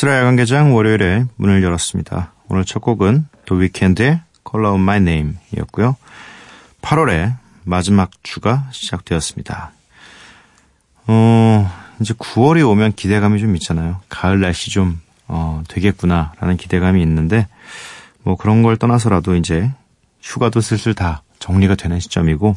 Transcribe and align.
미스라 0.00 0.16
야간개장 0.16 0.74
월요일에 0.74 1.26
문을 1.36 1.62
열었습니다. 1.62 2.32
오늘 2.48 2.64
첫 2.64 2.78
곡은 2.78 3.26
더 3.44 3.54
위켄드의 3.54 4.20
Call 4.50 4.66
Out 4.66 4.80
My 4.80 4.96
Name 4.96 5.34
이었고요. 5.54 5.94
8월의 6.80 7.34
마지막 7.64 8.10
주가 8.22 8.66
시작되었습니다. 8.72 9.72
어, 11.06 11.70
이제 12.00 12.14
9월이 12.14 12.66
오면 12.66 12.94
기대감이 12.94 13.40
좀 13.40 13.54
있잖아요. 13.56 14.00
가을 14.08 14.40
날씨 14.40 14.70
좀, 14.70 15.02
어, 15.28 15.62
되겠구나라는 15.68 16.56
기대감이 16.56 17.02
있는데, 17.02 17.46
뭐 18.22 18.36
그런 18.36 18.62
걸 18.62 18.78
떠나서라도 18.78 19.36
이제 19.36 19.70
휴가도 20.22 20.62
슬슬 20.62 20.94
다 20.94 21.22
정리가 21.40 21.74
되는 21.74 22.00
시점이고, 22.00 22.54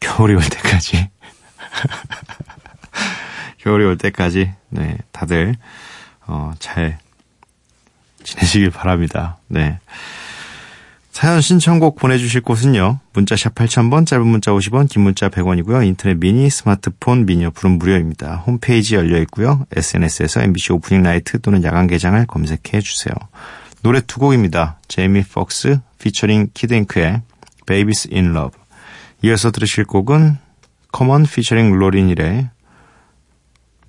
겨울이 0.00 0.34
올 0.34 0.40
때까지, 0.40 1.10
겨울이 3.58 3.84
올 3.84 3.98
때까지, 3.98 4.54
네, 4.70 4.96
다들, 5.12 5.56
어, 6.28 6.52
잘 6.58 6.98
지내시길 8.22 8.70
바랍니다. 8.70 9.38
네. 9.48 9.78
사연 11.10 11.40
신청곡 11.40 11.96
보내주실 11.96 12.42
곳은요. 12.42 13.00
문자샵 13.12 13.56
8000번, 13.56 14.06
짧은 14.06 14.24
문자 14.24 14.52
50원, 14.52 14.88
긴 14.88 15.02
문자 15.02 15.28
100원이고요. 15.28 15.84
인터넷 15.84 16.14
미니, 16.14 16.48
스마트폰, 16.48 17.26
미니 17.26 17.44
어플은 17.46 17.78
무료입니다. 17.78 18.36
홈페이지 18.46 18.94
열려 18.94 19.18
있고요. 19.22 19.66
SNS에서 19.74 20.42
MBC 20.42 20.74
오프닝 20.74 21.02
나이트 21.02 21.40
또는 21.40 21.64
야간 21.64 21.88
개장을 21.88 22.24
검색해 22.26 22.80
주세요. 22.82 23.12
노래 23.82 24.00
두 24.00 24.20
곡입니다. 24.20 24.78
제이미 24.86 25.24
폭스 25.24 25.80
피처링 25.98 26.50
키드잉크의 26.54 27.22
Babies 27.66 28.10
in 28.12 28.26
Love. 28.26 28.60
이어서 29.22 29.50
들으실 29.50 29.86
곡은 29.86 30.38
커먼 30.92 31.24
피처링 31.24 31.72
로린일의 31.72 32.50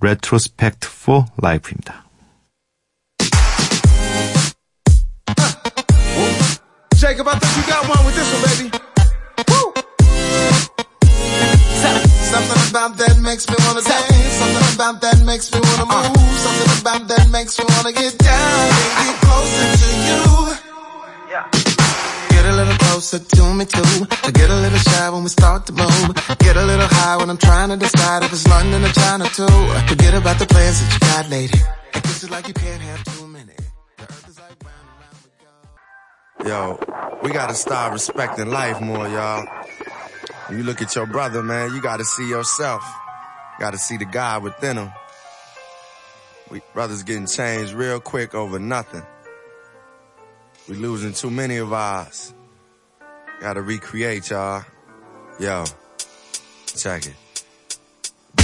Retrospect 0.00 0.88
for 1.02 1.26
Life입니다. 1.40 2.09
Jacob, 7.10 7.26
I 7.26 7.34
think 7.42 7.56
you 7.58 7.64
got 7.66 7.82
one 7.90 8.06
with 8.06 8.14
this 8.14 8.28
one, 8.30 8.42
baby. 8.46 8.66
Woo! 9.50 9.74
Something 12.30 12.62
about 12.70 12.94
that 13.02 13.18
makes 13.18 13.50
me 13.50 13.56
wanna 13.66 13.82
dance. 13.82 14.38
Something 14.38 14.66
about 14.78 15.00
that 15.02 15.18
makes 15.26 15.50
me 15.50 15.58
wanna 15.58 15.90
move. 15.90 16.38
Something 16.38 16.70
about 16.78 17.08
that 17.10 17.26
makes 17.34 17.58
me 17.58 17.64
wanna 17.66 17.90
get 17.90 18.14
down 18.14 18.62
and 18.86 19.10
get 19.10 19.18
closer 19.26 19.66
to 19.82 19.88
you. 20.06 20.22
Get 22.30 22.44
a 22.46 22.54
little 22.54 22.78
closer 22.78 23.18
to 23.18 23.42
me 23.58 23.64
too. 23.64 24.06
I 24.22 24.30
get 24.30 24.48
a 24.48 24.60
little 24.62 24.78
shy 24.78 25.10
when 25.10 25.24
we 25.24 25.30
start 25.30 25.66
to 25.66 25.72
move. 25.72 26.14
Get 26.38 26.56
a 26.56 26.62
little 26.62 26.86
high 26.86 27.16
when 27.16 27.28
I'm 27.28 27.42
trying 27.42 27.70
to 27.70 27.76
decide 27.76 28.22
if 28.22 28.32
it's 28.32 28.46
London 28.46 28.84
or 28.84 28.92
China 28.94 29.26
too. 29.34 29.50
Forget 29.90 30.14
about 30.14 30.38
the 30.38 30.46
plans 30.46 30.78
that 30.78 30.94
you 30.94 31.00
got, 31.10 31.28
lady. 31.28 31.58
This 32.06 32.22
is 32.22 32.30
like 32.30 32.46
you 32.46 32.54
can't 32.54 32.80
have 32.82 33.02
too 33.02 33.26
Yo, 36.50 36.76
we 37.22 37.30
gotta 37.30 37.54
start 37.54 37.92
respecting 37.92 38.50
life 38.50 38.80
more, 38.80 39.06
y'all. 39.06 39.46
You 40.50 40.64
look 40.64 40.82
at 40.82 40.96
your 40.96 41.06
brother, 41.06 41.44
man, 41.44 41.72
you 41.72 41.80
gotta 41.80 42.04
see 42.04 42.28
yourself. 42.28 42.82
Gotta 43.60 43.78
see 43.78 43.96
the 43.96 44.04
God 44.04 44.42
within 44.42 44.76
him. 44.76 44.90
We 46.50 46.60
brothers 46.74 47.04
getting 47.04 47.28
changed 47.28 47.72
real 47.72 48.00
quick 48.00 48.34
over 48.34 48.58
nothing. 48.58 49.04
We 50.68 50.74
losing 50.74 51.12
too 51.12 51.30
many 51.30 51.58
of 51.58 51.72
ours. 51.72 52.34
Gotta 53.40 53.62
recreate, 53.62 54.30
y'all. 54.30 54.64
Yo, 55.38 55.64
check 56.66 57.06
it. 57.06 57.19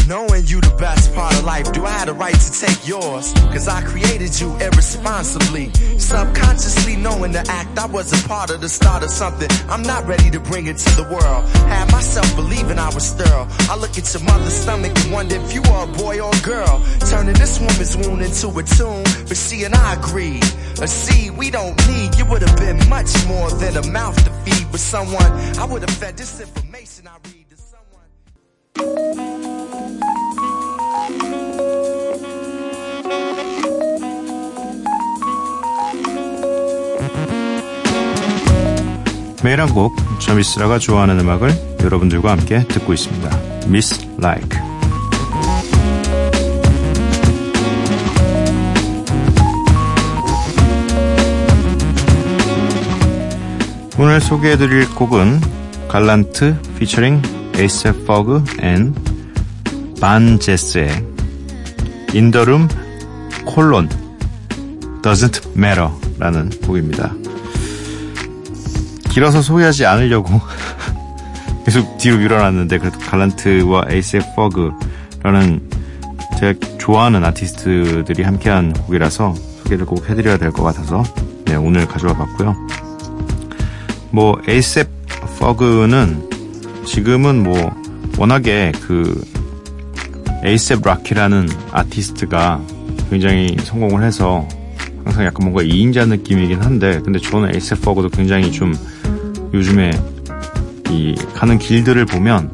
Knowing 0.09 0.47
you 0.47 0.61
the 0.61 0.75
best 0.79 1.13
part 1.17 1.35
of 1.35 1.43
life, 1.43 1.73
do 1.73 1.85
I 1.85 1.91
have 1.91 2.07
the 2.07 2.15
right 2.15 2.39
to 2.39 2.53
take 2.61 2.87
yours? 2.87 3.33
Cause 3.51 3.67
I 3.67 3.83
created 3.83 4.39
you 4.39 4.55
irresponsibly. 4.59 5.73
Subconsciously 5.99 6.95
knowing 6.95 7.33
the 7.33 7.45
act, 7.51 7.77
I 7.77 7.87
was 7.87 8.13
a 8.15 8.29
part 8.29 8.51
of 8.51 8.61
the 8.61 8.69
start 8.69 9.03
of 9.03 9.11
something. 9.11 9.49
I'm 9.69 9.83
not 9.83 10.07
ready 10.07 10.31
to 10.31 10.39
bring 10.39 10.69
it 10.69 10.79
to 10.79 10.91
the 10.95 11.03
world. 11.11 11.45
Had 11.67 11.91
myself 11.91 12.37
believing 12.37 12.79
I 12.79 12.87
was 12.95 13.05
sterile. 13.05 13.49
I 13.69 13.77
look 13.77 13.99
at 13.99 14.07
your 14.15 14.23
mother's 14.23 14.55
stomach 14.55 14.93
and 14.97 15.13
wonder 15.13 15.35
if 15.35 15.53
you 15.53 15.63
are 15.75 15.91
a 15.91 15.93
boy 15.99 16.21
or 16.21 16.31
a 16.31 16.41
girl. 16.47 16.87
Turning 17.11 17.35
this 17.35 17.59
woman's 17.59 17.97
wound 17.97 18.23
into 18.23 18.47
a 18.47 18.63
tomb. 18.63 19.03
But 19.27 19.37
she 19.37 19.65
and 19.65 19.75
I 19.75 19.95
agree. 19.95 20.39
A 20.81 20.87
seed 20.87 21.37
we 21.37 21.51
don't 21.51 21.77
need. 21.89 22.15
You 22.15 22.27
would 22.27 22.43
have 22.43 22.57
been 22.59 22.79
much 22.89 23.11
more 23.27 23.51
than 23.51 23.77
a 23.77 23.87
mouth 23.91 24.17
to 24.23 24.31
feed 24.45 24.71
with 24.71 24.81
someone. 24.81 25.33
I 25.59 25.65
would 25.65 25.83
have 25.83 25.99
fed 25.99 26.17
this 26.17 26.41
information 26.41 27.09
I 27.09 27.17
read 27.27 27.47
to 27.51 27.57
someone. 27.57 29.46
매일 39.47 39.61
한 39.61 39.73
곡, 39.73 39.95
저 40.19 40.35
미스라가 40.35 40.81
좋아하는 40.81 41.21
음악을 41.21 41.79
여러분들과 41.81 42.33
함께 42.33 42.67
듣고 42.67 42.93
있습니다. 42.93 43.31
Miss 43.67 44.05
Like. 44.19 44.59
오늘 54.01 54.21
소개해드릴 54.21 54.93
곡은 54.97 55.41
갈란트 55.87 56.61
피처링 56.81 57.23
에이셉 57.55 58.05
퍼그 58.05 58.43
and 58.63 58.97
반제스의 60.01 61.07
In 62.15 62.26
the 62.26 62.44
Room 62.44 62.67
콜론 63.45 63.89
Doesn't 65.03 65.57
Matter 65.57 65.91
라는 66.19 66.51
곡입니다. 66.67 67.15
길어서 69.17 69.41
소개하지 69.41 69.87
않으려고 69.87 70.29
계속 71.65 71.97
뒤로 71.97 72.19
밀어놨는데 72.19 72.77
그래도 72.77 72.99
갈란트와 72.99 73.87
에이셉 73.89 74.37
퍼그라는 74.37 75.71
제가 76.39 76.77
좋아하는 76.77 77.25
아티스트들이 77.25 78.23
함께한 78.23 78.75
곡이라서 78.75 79.35
소개를 79.63 79.87
꼭 79.87 80.07
해드려야 80.07 80.37
될 80.37 80.53
것 80.53 80.65
같아서 80.65 81.03
네, 81.47 81.55
오늘 81.57 81.87
가져와 81.87 82.13
봤고요. 82.13 82.55
뭐 84.11 84.39
에이셉 84.49 84.87
퍼그는 85.39 86.29
지금은 86.85 87.43
뭐 87.43 87.75
워낙에 88.19 88.73
그 88.83 89.25
에이셉 90.45 90.87
락키라는 90.87 91.49
아티스트가 91.73 92.61
굉장히 93.09 93.57
성공을 93.65 94.05
해서 94.05 94.47
항상 95.07 95.25
약간 95.25 95.51
뭔가 95.51 95.63
2인자 95.63 96.07
느낌이긴 96.07 96.61
한데 96.61 97.01
근데 97.03 97.19
저는 97.19 97.55
에이셉 97.55 97.81
퍼그도 97.81 98.11
굉장히 98.11 98.53
좀 98.53 98.75
요즘에 99.57 99.91
이 100.91 101.15
가는 101.35 101.59
길들을 101.59 102.05
보면 102.07 102.51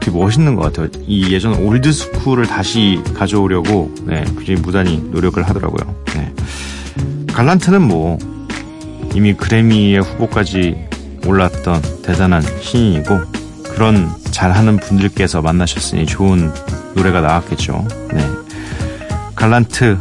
되게 0.00 0.16
멋있는 0.16 0.54
것 0.54 0.62
같아요. 0.62 0.88
이 1.06 1.32
예전 1.32 1.54
old 1.54 1.92
school을 1.92 2.46
다시 2.46 3.02
가져오려고 3.14 3.92
네, 4.04 4.24
굉장히 4.36 4.60
부단히 4.60 4.98
노력을 4.98 5.42
하더라고요. 5.42 5.94
네. 6.14 6.32
갈란트는 7.32 7.82
뭐 7.82 8.18
이미 9.14 9.34
그래미의 9.34 10.00
후보까지 10.00 10.88
올랐던 11.26 11.82
대단한 12.02 12.42
신인이고 12.42 13.20
그런 13.74 14.10
잘하는 14.30 14.76
분들께서 14.76 15.42
만나셨으니 15.42 16.06
좋은 16.06 16.52
노래가 16.94 17.20
나왔겠죠. 17.20 17.86
네. 18.12 18.26
갈란트의 19.34 19.98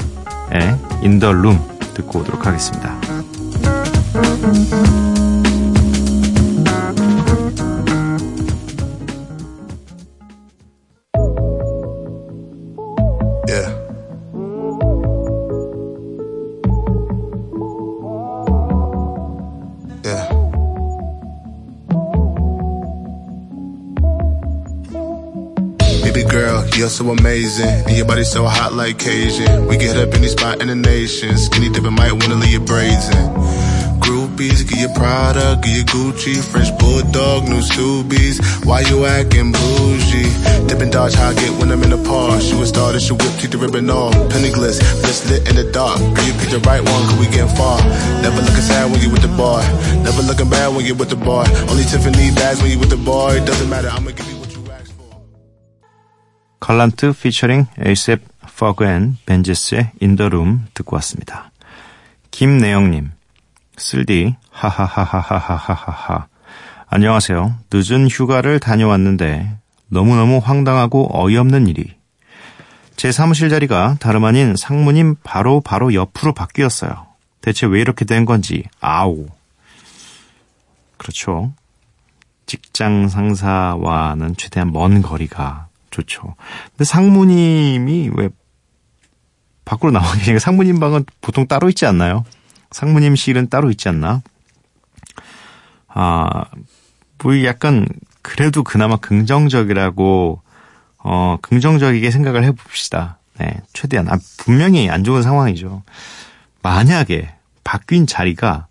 인더룸 1.02 1.60
듣고 1.96 2.20
오도록 2.20 2.46
하겠습니다. 2.46 3.09
So 26.90 27.12
amazing, 27.12 27.86
and 27.86 27.96
your 27.96 28.06
body 28.06 28.24
so 28.24 28.46
hot 28.46 28.74
like 28.74 28.98
Cajun. 28.98 29.68
We 29.68 29.78
get 29.78 29.96
up 29.96 30.10
in 30.10 30.26
any 30.26 30.28
spot 30.28 30.60
in 30.60 30.70
the 30.70 30.76
nation. 30.76 31.38
Skinny 31.38 31.70
dipping 31.70 31.94
might 31.94 32.12
wanna 32.12 32.34
leave 32.34 32.52
you 32.52 32.60
brazen. 32.60 33.30
Groupies, 34.02 34.68
get 34.68 34.80
your 34.82 34.94
Prada, 34.98 35.62
get 35.62 35.70
your 35.78 35.86
Gucci, 35.86 36.42
French 36.42 36.74
Bulldog, 36.80 37.48
new 37.48 37.62
Subies. 37.62 38.42
Why 38.66 38.82
you 38.82 39.06
acting 39.06 39.54
bougie? 39.54 40.34
Dipping 40.68 40.90
dodge 40.90 41.14
how 41.14 41.30
I 41.30 41.36
get 41.36 41.52
when 41.62 41.72
I'm 41.72 41.84
in 41.84 41.92
the 41.92 42.02
park. 42.10 42.42
She 42.42 42.56
was 42.56 42.70
started, 42.70 43.02
she 43.02 43.14
whip, 43.14 43.38
take 43.38 43.52
the 43.52 43.60
ribbon 43.60 43.90
off. 43.92 44.12
Penny 44.34 44.50
gliss, 44.50 44.82
lit 45.30 45.48
in 45.48 45.56
the 45.62 45.72
dark. 45.72 46.00
Girl, 46.00 46.26
you 46.26 46.34
picked 46.42 46.52
the 46.52 46.60
right 46.66 46.82
one, 46.82 47.04
cause 47.06 47.20
we 47.20 47.28
getting 47.30 47.54
far. 47.56 47.78
Never 48.26 48.42
looking 48.42 48.66
sad 48.66 48.92
when 48.92 49.00
you 49.00 49.12
with 49.12 49.22
the 49.22 49.34
boy. 49.38 49.62
Never 50.02 50.24
looking 50.24 50.50
bad 50.50 50.76
when 50.76 50.84
you 50.86 50.96
with 50.96 51.10
the 51.10 51.22
boy. 51.22 51.46
Only 51.70 51.86
Tiffany 51.86 52.34
bags 52.34 52.62
when 52.62 52.72
you 52.72 52.80
with 52.80 52.90
the 52.90 52.98
boy. 52.98 53.40
Doesn't 53.46 53.70
matter, 53.70 53.90
I'ma 53.94 54.12
give 54.12 54.29
칼란트 56.60 57.14
피처링 57.14 57.68
에이셉 57.86 58.22
퍼그 58.58 58.86
and 58.86 59.18
반제스의 59.26 59.92
In 60.02 60.17
the 60.17 60.39
Room 60.39 60.68
듣고 60.74 60.96
왔습니다. 60.98 61.52
김내영님, 62.32 63.12
쓸디, 63.78 64.36
하하하하하하하하. 64.52 66.28
안녕하세요. 66.88 67.56
늦은 67.72 68.10
휴가를 68.10 68.60
다녀왔는데 68.60 69.50
너무너무 69.88 70.40
황당하고 70.44 71.10
어이없는 71.14 71.68
일이. 71.68 71.96
제 72.98 73.14
사무실 73.14 73.50
자리가 73.50 73.96
다름 74.02 74.26
아닌 74.26 74.58
상무님 74.58 75.16
바로 75.24 75.62
바로 75.62 75.94
옆으로 75.94 76.34
바뀌었어요. 76.34 77.08
대체 77.40 77.66
왜 77.66 77.80
이렇게 77.80 78.04
된 78.04 78.26
건지, 78.26 78.66
아우. 78.82 79.28
그렇죠. 80.98 81.54
직장 82.46 83.08
상사와는 83.08 84.36
최대한 84.36 84.74
먼 84.74 85.02
거리가 85.02 85.69
좋죠. 85.92 86.36
근데 86.72 86.84
상무님이 86.84 88.12
왜 88.16 88.30
밖으로 89.66 89.92
나와 89.92 90.12
계시니까 90.14 90.40
상무님 90.40 90.80
방은 90.80 91.06
보통 91.22 91.48
따로 91.48 91.70
있지 91.70 91.86
않나요? 91.86 92.26
상무님 92.72 93.16
실은 93.16 93.50
따로 93.50 93.70
있지 93.70 93.90
않나? 93.90 94.22
아, 95.88 96.46
뭐 97.22 97.44
약간 97.44 97.88
그래도 98.22 98.64
그나마 98.64 98.98
긍정적이라고 98.98 100.42
어 101.00 101.38
긍정적이게 101.42 102.12
생각을 102.12 102.44
해봅시다. 102.44 103.20
네, 103.38 103.62
최대한 103.74 104.10
아, 104.10 104.18
분명히 104.38 104.90
안 104.90 105.04
좋은 105.04 105.24
상황이죠. 105.24 105.84
만약에 106.62 107.34
바뀐 107.64 108.06
자리가 108.06 108.68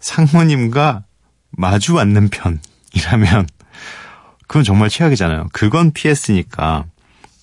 상무님과 0.00 1.04
마주 1.50 1.98
앉는 1.98 2.28
편이라면 2.28 3.46
그건 4.46 4.64
정말 4.64 4.88
최악이잖아요. 4.88 5.48
그건 5.52 5.92
피했으니까 5.92 6.84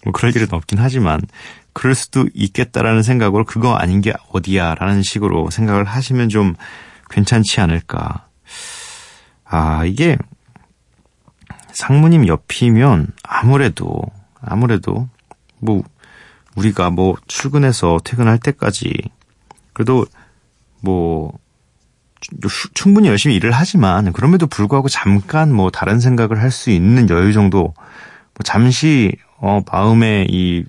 뭐 0.04 0.14
그럴 0.14 0.36
일은 0.36 0.48
없긴 0.52 0.80
하지만 0.80 1.22
그럴 1.74 1.96
수도 1.96 2.28
있겠다라는 2.34 3.04
생각으로 3.04 3.46
그거 3.46 3.76
아닌 3.76 4.02
게 4.02 4.14
어디야라는 4.32 5.04
식으로 5.04 5.50
생각을 5.50 5.86
하시면 5.86 6.30
좀 6.30 6.56
괜찮지 7.10 7.62
않을까. 7.62 8.28
아, 9.46 9.86
이게 9.86 10.18
상무님 11.72 12.28
옆이면 12.28 13.08
아무래도 13.24 14.02
아무래도 14.42 15.10
뭐 15.60 15.84
우리가 16.56 16.90
뭐 16.90 17.16
출근해서 17.28 18.00
퇴근할 18.04 18.38
때까지 18.40 18.94
그래도 19.74 20.06
뭐 20.82 21.38
충분히 22.74 23.08
열심히 23.08 23.36
일을 23.36 23.52
하지만 23.52 24.14
그럼에도 24.14 24.48
불구하고 24.48 24.90
잠깐 24.90 25.52
뭐 25.54 25.72
다른 25.72 26.00
생각을 26.00 26.42
할 26.42 26.52
수 26.52 26.70
있는 26.70 27.10
여유 27.10 27.34
정도 27.34 27.74
뭐 28.34 28.44
잠시 28.44 29.12
어 29.38 29.62
마음의 29.72 30.28
이 30.30 30.66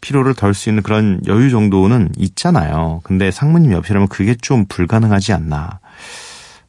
피로를 0.00 0.34
덜 0.34 0.54
수 0.54 0.68
있는 0.68 0.82
그런 0.82 1.20
여유 1.26 1.50
정도는 1.50 2.10
있잖아요. 2.16 3.00
근데 3.04 3.30
상무님 3.30 3.72
옆이라면 3.72 4.08
그게 4.08 4.34
좀 4.34 4.66
불가능하지 4.66 5.32
않나. 5.32 5.80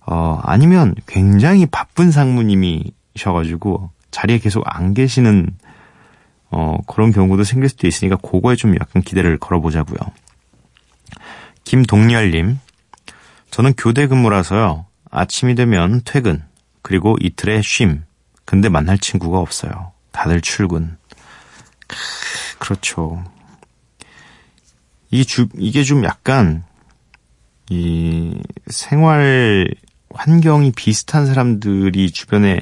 어 0.06 0.40
아니면 0.44 0.96
굉장히 1.06 1.66
바쁜 1.66 2.12
상무님이셔가지고 2.12 3.90
자리에 4.12 4.40
계속 4.40 4.64
안 4.66 4.94
계시는 4.94 5.50
어 6.52 6.78
그런 6.88 7.12
경우도 7.12 7.44
생길 7.44 7.70
수도 7.70 7.88
있으니까 7.88 8.18
그거에 8.18 8.56
좀 8.56 8.76
약간 8.76 9.02
기대를 9.02 9.38
걸어보자고요. 9.40 9.98
김동열님 11.64 12.60
저는 13.56 13.74
교대 13.78 14.08
근무라서요. 14.08 14.86
아침이 15.10 15.56
되면 15.56 16.02
퇴근, 16.04 16.44
그리고 16.82 17.16
이틀에 17.22 17.62
쉼. 17.62 18.04
근데 18.44 18.68
만날 18.68 18.98
친구가 18.98 19.40
없어요. 19.40 19.94
다들 20.12 20.42
출근. 20.42 20.98
그렇죠. 22.60 23.24
이 25.10 25.24
주, 25.24 25.48
이게 25.58 25.84
좀 25.84 26.04
약간, 26.04 26.66
이 27.70 28.38
생활 28.68 29.74
환경이 30.14 30.74
비슷한 30.74 31.26
사람들이 31.26 32.12
주변에 32.12 32.60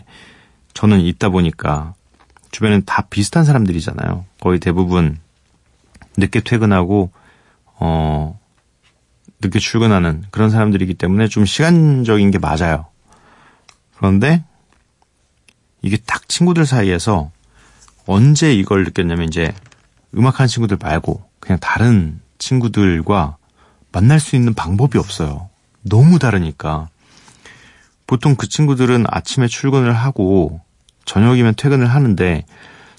저는 0.76 1.02
있다 1.02 1.30
보니까 1.30 1.96
주변엔 2.52 2.84
다 2.86 3.08
비슷한 3.10 3.46
사람들이잖아요. 3.46 4.26
거의 4.40 4.60
대부분 4.60 5.18
늦게 6.18 6.42
퇴근하고, 6.42 7.12
어, 7.80 8.40
늦게 9.44 9.60
출근하는 9.60 10.24
그런 10.32 10.50
사람들이기 10.50 10.94
때문에 10.96 11.28
좀 11.28 11.46
시간적인 11.46 12.32
게 12.32 12.40
맞아요. 12.40 12.86
그런데 13.98 14.44
이게 15.82 15.98
딱 15.98 16.28
친구들 16.30 16.66
사이에서 16.66 17.32
언제 18.06 18.54
이걸 18.54 18.84
느꼈냐면 18.86 19.28
이제 19.28 19.54
음악하는 20.16 20.48
친구들 20.48 20.78
말고 20.82 21.24
그냥 21.40 21.60
다른 21.60 22.20
친구들과 22.38 23.38
만날 23.92 24.20
수 24.20 24.36
있는 24.36 24.54
방법이 24.54 24.98
없어요. 24.98 25.50
너무 25.82 26.20
다르니까. 26.20 26.90
보통 28.08 28.36
그 28.36 28.48
친구들은 28.48 29.06
아침에 29.08 29.48
출근을 29.48 29.94
하고 29.94 30.62
저녁이면 31.06 31.56
퇴근을 31.56 31.88
하는데 31.88 32.46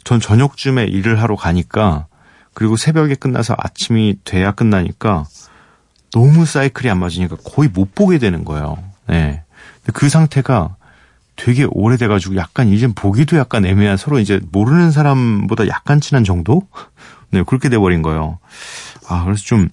전 0.03 0.21
저녁쯤에 0.21 0.85
일을 0.85 1.21
하러 1.21 1.37
가니까 1.37 2.07
그리고 2.53 2.77
새벽에 2.77 3.15
끝나서 3.15 3.55
아침이 3.59 4.17
돼야 4.25 4.53
끝나니까 4.53 5.27
너무 6.15 6.47
사이클이 6.47 6.89
안 6.89 7.01
맞으니까 7.01 7.37
거의 7.45 7.69
못 7.69 7.93
보게 7.93 8.19
되는 8.19 8.45
거예요. 8.45 8.79
네. 9.09 9.43
그 9.93 10.09
상태가 10.09 10.77
되게 11.35 11.67
오래돼가지고 11.69 12.37
약간 12.37 12.69
이젠 12.69 12.95
보기도 12.95 13.37
약간 13.37 13.67
애매한 13.67 13.97
서로 13.97 14.21
이제 14.21 14.41
모르는 14.53 14.93
사람보다 14.93 15.67
약간 15.67 16.01
친한 16.01 16.23
정도? 16.23 16.63
네, 17.31 17.43
그렇게 17.45 17.69
돼버린 17.69 18.03
거예요. 18.03 18.39
아, 19.09 19.25
그래서 19.25 19.43
좀, 19.43 19.69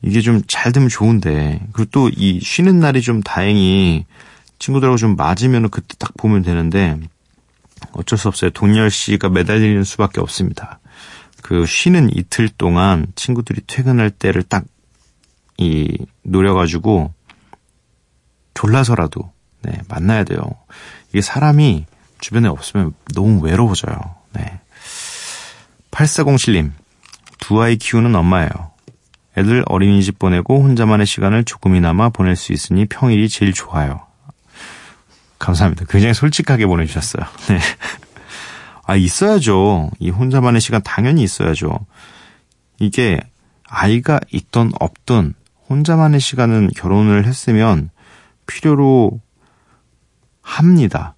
이게 0.00 0.22
좀 0.22 0.40
잘 0.48 0.72
되면 0.72 0.88
좋은데, 0.88 1.60
그리고 1.74 1.90
또 1.90 2.08
이 2.08 2.40
쉬는 2.40 2.80
날이 2.80 3.02
좀 3.02 3.22
다행히 3.22 4.06
친구들하고 4.58 4.96
좀 4.96 5.16
맞으면 5.16 5.68
그때 5.68 5.94
딱 5.98 6.14
보면 6.16 6.40
되는데, 6.40 6.98
어쩔 7.92 8.18
수 8.18 8.28
없어요. 8.28 8.50
동열 8.50 8.90
씨가 8.90 9.28
매달리는 9.28 9.84
수밖에 9.84 10.22
없습니다. 10.22 10.78
그 11.42 11.66
쉬는 11.66 12.08
이틀 12.16 12.48
동안 12.48 13.06
친구들이 13.16 13.60
퇴근할 13.66 14.08
때를 14.10 14.42
딱 14.42 14.64
이 15.58 15.98
노려가지고 16.22 17.12
졸라서라도 18.54 19.32
네, 19.62 19.80
만나야 19.88 20.24
돼요. 20.24 20.40
이게 21.10 21.20
사람이 21.20 21.86
주변에 22.20 22.48
없으면 22.48 22.94
너무 23.14 23.40
외로워져요. 23.42 23.96
네. 24.32 24.60
8407님, 25.90 26.72
두 27.38 27.60
아이 27.60 27.76
키우는 27.76 28.14
엄마예요. 28.14 28.50
애들 29.36 29.64
어린이집 29.66 30.18
보내고 30.18 30.62
혼자만의 30.62 31.06
시간을 31.06 31.44
조금이나마 31.44 32.08
보낼 32.08 32.36
수 32.36 32.52
있으니 32.52 32.86
평일이 32.86 33.28
제일 33.28 33.52
좋아요. 33.52 34.00
감사합니다. 35.38 35.84
굉장히 35.88 36.14
솔직하게 36.14 36.66
보내주셨어요. 36.66 37.24
네. 37.48 37.58
아, 38.84 38.96
있어야죠. 38.96 39.90
이 39.98 40.10
혼자만의 40.10 40.60
시간 40.60 40.80
당연히 40.82 41.22
있어야죠. 41.22 41.78
이게 42.78 43.20
아이가 43.68 44.20
있던 44.30 44.72
없던 44.78 45.34
혼자만의 45.68 46.20
시간은 46.20 46.70
결혼을 46.76 47.26
했으면 47.26 47.90
필요로 48.46 49.20
합니다. 50.42 51.14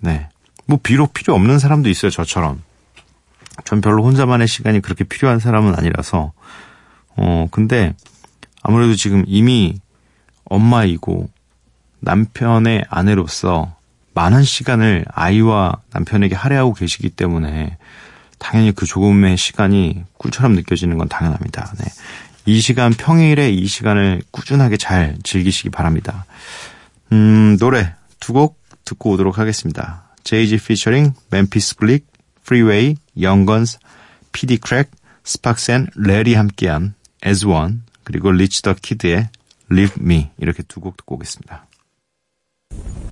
네. 0.00 0.28
뭐 0.66 0.78
비록 0.82 1.14
필요 1.14 1.34
없는 1.34 1.58
사람도 1.58 1.88
있어요, 1.88 2.10
저처럼. 2.10 2.62
전 3.64 3.80
별로 3.80 4.04
혼자만의 4.04 4.46
시간이 4.46 4.80
그렇게 4.80 5.04
필요한 5.04 5.38
사람은 5.38 5.74
아니라서. 5.74 6.32
어, 7.16 7.48
근데 7.50 7.94
아무래도 8.62 8.94
지금 8.94 9.24
이미 9.26 9.80
엄마이고 10.44 11.28
남편의 12.00 12.84
아내로서 12.88 13.74
많은 14.14 14.42
시간을 14.42 15.04
아이와 15.08 15.80
남편에게 15.92 16.34
할애하고 16.34 16.74
계시기 16.74 17.10
때문에 17.10 17.76
당연히 18.38 18.72
그 18.72 18.86
조금의 18.86 19.36
시간이 19.36 20.04
꿀처럼 20.16 20.54
느껴지는 20.54 20.98
건 20.98 21.08
당연합니다. 21.08 21.72
네. 21.78 21.84
이 22.48 22.62
시간 22.62 22.94
평일에 22.94 23.50
이 23.50 23.66
시간을 23.66 24.22
꾸준하게 24.30 24.78
잘 24.78 25.18
즐기시기 25.22 25.68
바랍니다. 25.68 26.24
음, 27.12 27.58
노래 27.58 27.94
두 28.20 28.32
곡 28.32 28.58
듣고 28.86 29.10
오도록 29.10 29.38
하겠습니다. 29.38 30.04
제이지 30.24 30.56
피처링 30.56 31.12
맨피스 31.30 31.76
블릭 31.76 32.06
Freeway, 32.42 32.96
Young 33.14 33.44
Guns, 33.46 33.78
PD 34.32 34.58
Crack, 34.66 34.90
스팍스 35.24 35.70
앤 35.72 35.86
레리 35.94 36.32
함께한 36.34 36.94
As 37.26 37.44
One, 37.44 37.80
그리고 38.02 38.30
리치 38.32 38.62
더 38.62 38.72
키드의 38.72 39.28
Leave 39.70 39.96
Me 40.02 40.30
이렇게 40.38 40.62
두 40.62 40.80
곡 40.80 40.96
듣고 40.96 41.16
오겠습니다. 41.16 41.66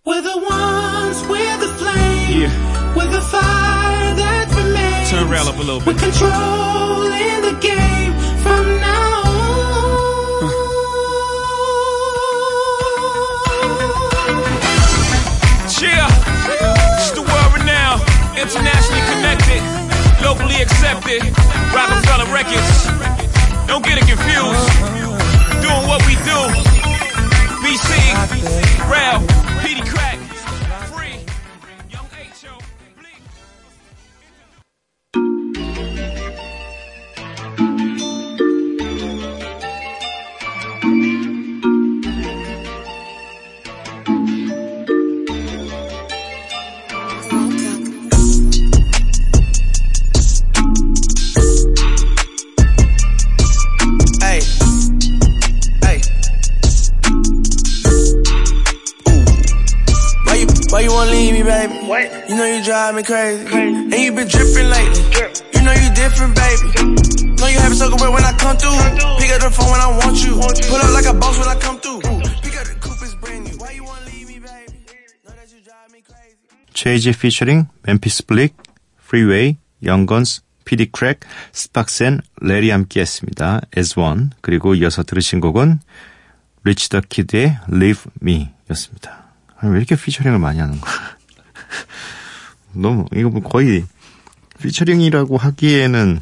We're 0.07 0.23
the 0.23 0.39
ones 0.41 1.21
with 1.29 1.61
the 1.61 1.75
flame. 1.77 2.41
Yeah. 2.41 2.97
With 2.97 3.11
the 3.11 3.21
fire 3.21 4.15
that 4.17 4.49
remains. 4.57 5.11
Turn 5.11 5.29
around 5.29 5.49
up 5.49 5.59
a 5.59 5.63
little 5.63 5.81
We're 5.85 5.93
bit. 5.93 6.01
controlling 6.01 7.43
the 7.45 7.55
game 7.61 8.16
internationally 18.37 19.01
connected, 19.09 19.63
locally 20.23 20.61
accepted. 20.61 21.23
Rockefeller 21.73 22.29
Records. 22.33 22.87
Don't 23.67 23.85
get 23.85 23.99
it 23.99 24.07
confused. 24.07 24.69
Doing 25.65 25.85
what 25.89 26.05
we 26.07 26.15
do. 26.23 26.41
BC, 27.65 27.93
Rel, 28.89 29.46
you 63.09 63.15
me 63.15 63.45
crazy. 63.45 63.57
And 63.57 63.95
you 63.95 64.13
been 64.13 64.29
dripping 64.29 64.69
lately. 64.69 65.03
You 65.55 65.63
know 65.63 65.73
you 65.73 65.91
different, 65.95 66.35
baby. 66.35 66.69
Know 67.37 67.47
you 67.47 67.59
having 67.59 67.79
circle 67.79 67.99
when 67.99 68.25
I 68.25 68.33
come 68.39 68.57
through. 68.57 68.77
Pick 69.19 69.31
up 69.31 69.41
the 69.43 69.51
phone 69.51 69.71
when 69.71 69.81
I 69.81 69.89
want 69.99 70.17
you. 70.25 70.35
Pull 70.35 70.77
up 70.77 70.93
like 70.93 71.07
a 71.07 71.15
boss 71.15 71.39
when 71.39 71.49
I 71.49 71.57
come 71.59 71.79
through. 71.81 72.01
You 72.03 72.51
you 72.51 72.83
crazy. 76.03 76.37
JG 76.75 78.27
Bleak, 78.27 78.55
Freeway, 78.99 79.57
Young 79.81 80.07
Guns, 80.07 80.43
PD 80.65 80.91
Crack, 80.95 81.21
스팍스 81.53 82.03
앤 82.05 82.21
레리 82.41 82.71
함께 82.71 83.01
했습니다. 83.01 83.61
As 83.77 83.99
One. 83.99 84.31
그리고 84.41 84.75
이어서 84.75 85.03
들으신 85.03 85.41
곡은 85.41 85.81
리치 86.65 86.89
더 86.89 87.01
키드의 87.01 87.59
Leave 87.73 88.05
Me 88.21 88.51
였습니다. 88.71 89.25
왜 89.63 89.79
이렇게 89.79 89.97
피처링을 89.97 90.39
많이 90.39 90.61
하는 90.61 90.81
거야? 90.81 91.16
너무, 92.81 93.05
이거 93.15 93.31
뭐 93.31 93.43
거의 93.43 93.85
피처링이라고 94.61 95.37
하기에는 95.37 96.21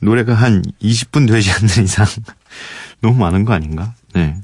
노래가 0.00 0.34
한 0.34 0.62
20분 0.80 1.26
되지 1.28 1.50
않는 1.50 1.84
이상 1.84 2.06
너무 3.00 3.18
많은 3.18 3.44
거 3.44 3.52
아닌가? 3.52 3.94
네. 4.14 4.36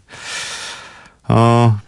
어, 1.28 1.78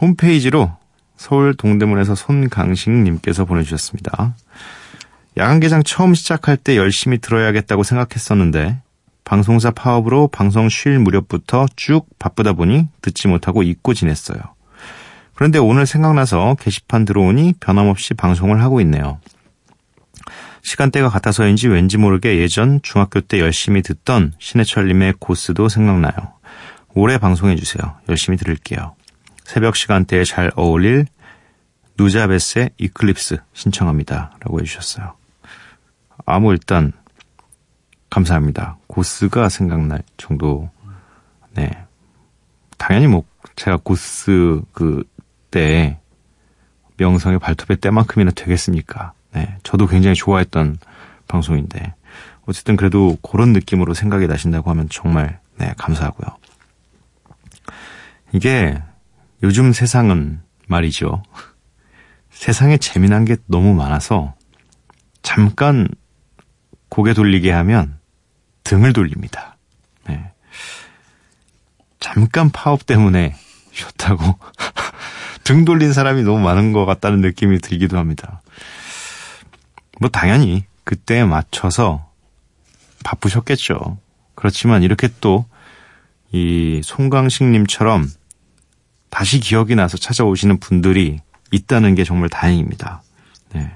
홈페이지로 0.00 0.76
서울 1.16 1.54
동대문에서 1.54 2.14
손강식님께서 2.14 3.44
보내주셨습니다. 3.44 4.34
야간 5.36 5.58
개장 5.58 5.82
처음 5.82 6.14
시작할 6.14 6.56
때 6.56 6.76
열심히 6.76 7.18
들어야겠다고 7.18 7.82
생각했었는데 7.82 8.80
방송사 9.24 9.70
파업으로 9.70 10.28
방송 10.28 10.68
쉴 10.68 10.98
무렵부터 10.98 11.66
쭉 11.76 12.06
바쁘다 12.18 12.52
보니 12.52 12.88
듣지 13.00 13.26
못하고 13.26 13.62
잊고 13.62 13.94
지냈어요. 13.94 14.38
그런데 15.34 15.58
오늘 15.58 15.86
생각나서 15.86 16.56
게시판 16.60 17.04
들어오니 17.04 17.54
변함없이 17.60 18.14
방송을 18.14 18.62
하고 18.62 18.80
있네요. 18.82 19.20
시간대가 20.62 21.10
같아서인지 21.10 21.68
왠지 21.68 21.98
모르게 21.98 22.38
예전 22.38 22.80
중학교 22.82 23.20
때 23.20 23.38
열심히 23.40 23.82
듣던 23.82 24.32
신해철님의 24.38 25.14
고스도 25.18 25.68
생각나요. 25.68 26.12
오래 26.94 27.18
방송해주세요. 27.18 27.96
열심히 28.08 28.38
들을게요. 28.38 28.94
새벽 29.44 29.76
시간대에 29.76 30.24
잘 30.24 30.50
어울릴 30.56 31.06
누자베스의 31.98 32.70
이클립스 32.78 33.38
신청합니다. 33.52 34.38
라고 34.40 34.60
해주셨어요. 34.60 35.14
아, 36.24 36.38
뭐 36.38 36.52
일단 36.52 36.92
감사합니다. 38.08 38.78
고스가 38.86 39.48
생각날 39.48 40.02
정도. 40.16 40.70
네. 41.52 41.70
당연히 42.78 43.06
뭐 43.06 43.24
제가 43.56 43.78
고스 43.82 44.62
그 44.72 45.04
때 45.54 46.00
명성의 46.96 47.38
발톱의 47.38 47.76
때만큼이나 47.76 48.32
되겠습니까? 48.32 49.12
네. 49.32 49.56
저도 49.62 49.86
굉장히 49.86 50.16
좋아했던 50.16 50.78
방송인데 51.28 51.94
어쨌든 52.46 52.74
그래도 52.74 53.16
그런 53.22 53.52
느낌으로 53.52 53.94
생각이 53.94 54.26
나신다고 54.26 54.70
하면 54.70 54.88
정말 54.90 55.38
네, 55.56 55.72
감사하고요. 55.78 56.36
이게 58.32 58.82
요즘 59.44 59.72
세상은 59.72 60.40
말이죠. 60.66 61.22
세상에 62.30 62.76
재미난 62.76 63.24
게 63.24 63.36
너무 63.46 63.74
많아서 63.74 64.34
잠깐 65.22 65.86
고개 66.88 67.14
돌리게 67.14 67.52
하면 67.52 67.98
등을 68.64 68.92
돌립니다. 68.92 69.56
네. 70.08 70.32
잠깐 72.00 72.50
파업 72.50 72.86
때문에 72.86 73.36
쉬었다고 73.72 74.38
등 75.44 75.64
돌린 75.64 75.92
사람이 75.92 76.22
너무 76.22 76.40
많은 76.40 76.72
것 76.72 76.86
같다는 76.86 77.20
느낌이 77.20 77.60
들기도 77.60 77.98
합니다. 77.98 78.40
뭐 80.00 80.08
당연히 80.10 80.64
그때에 80.84 81.24
맞춰서 81.24 82.10
바쁘셨겠죠. 83.04 83.98
그렇지만 84.34 84.82
이렇게 84.82 85.08
또 85.20 85.46
이 86.34 86.80
송강식님처럼 86.82 88.10
다시 89.08 89.38
기억이 89.38 89.76
나서 89.76 89.96
찾아오시는 89.96 90.58
분들이 90.58 91.20
있다는 91.52 91.94
게 91.94 92.02
정말 92.02 92.28
다행입니다. 92.28 93.02
네. 93.52 93.70